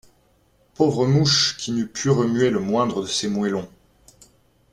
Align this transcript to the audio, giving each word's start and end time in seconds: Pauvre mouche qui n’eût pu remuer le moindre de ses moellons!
Pauvre 0.73 1.05
mouche 1.05 1.57
qui 1.57 1.71
n’eût 1.73 1.85
pu 1.87 2.09
remuer 2.09 2.49
le 2.49 2.59
moindre 2.59 3.03
de 3.03 3.07
ses 3.07 3.27
moellons! 3.29 3.69